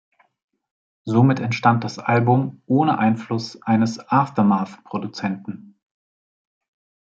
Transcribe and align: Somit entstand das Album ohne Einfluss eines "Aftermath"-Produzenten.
Somit 1.05 1.39
entstand 1.39 1.83
das 1.83 1.99
Album 1.99 2.63
ohne 2.65 2.97
Einfluss 2.97 3.61
eines 3.61 3.99
"Aftermath"-Produzenten. 3.99 5.75